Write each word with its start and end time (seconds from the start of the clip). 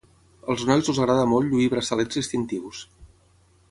Als 0.53 0.63
nois 0.69 0.89
els 0.93 1.01
agrada 1.03 1.27
molt 1.35 1.51
lluir 1.53 1.69
braçalets 1.77 2.21
distintius. 2.23 2.85